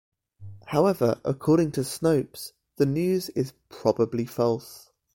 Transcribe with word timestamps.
However, 0.65 1.21
according 1.23 1.73
to 1.73 1.81
Snopes, 1.81 2.53
the 2.77 2.87
news 2.87 3.29
is 3.35 3.53
"probably 3.69 4.25
false". 4.25 4.89